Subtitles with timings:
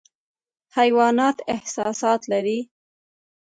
[0.77, 2.59] حیوانات احساسات لري